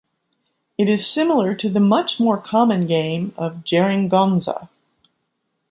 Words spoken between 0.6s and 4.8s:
It is similar to the much more common game of "jeringonza".